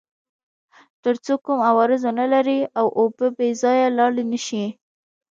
تر 1.03 1.15
څو 1.25 1.33
کوم 1.45 1.59
عوارض 1.69 2.01
ونلري 2.05 2.59
او 2.79 2.85
اوبه 2.99 3.27
بې 3.37 3.49
ځایه 3.61 3.87
لاړې 3.97 4.23
نه 4.31 4.39
شي. 4.45 4.65